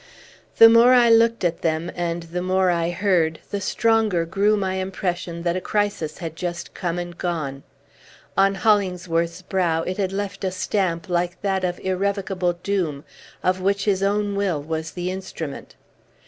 The 0.57 0.67
more 0.67 0.93
I 0.95 1.11
looked 1.11 1.43
at 1.43 1.61
them, 1.61 1.91
and 1.93 2.23
the 2.23 2.41
more 2.41 2.71
I 2.71 2.89
heard, 2.89 3.37
the 3.51 3.61
stronger 3.61 4.25
grew 4.25 4.57
my 4.57 4.77
impression 4.77 5.43
that 5.43 5.55
a 5.55 5.61
crisis 5.61 6.17
had 6.17 6.35
just 6.35 6.73
come 6.73 6.97
and 6.97 7.15
gone. 7.15 7.61
On 8.35 8.55
Hollingsworth's 8.55 9.43
brow 9.43 9.83
it 9.83 9.97
had 9.97 10.11
left 10.11 10.43
a 10.43 10.49
stamp 10.49 11.07
like 11.07 11.39
that 11.43 11.63
of 11.63 11.79
irrevocable 11.81 12.53
doom, 12.63 13.03
of 13.43 13.61
which 13.61 13.85
his 13.85 14.01
own 14.01 14.35
will 14.35 14.59
was 14.59 14.89
the 14.89 15.11
instrument. 15.11 15.75